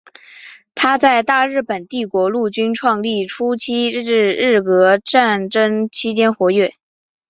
[0.73, 6.73] 他在大日本帝国陆军创立初期至日俄战争期间活跃。